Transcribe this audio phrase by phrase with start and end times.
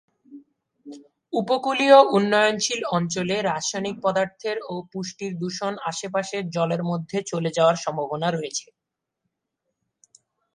[1.33, 8.67] উপকূলীয় উন্নয়নশীল অঞ্চলে, রাসায়নিক পদার্থের ও পুষ্টির দূষণ আশেপাশের জলের মধ্যে চলে যাওয়ার সম্ভাবনা রয়েছে।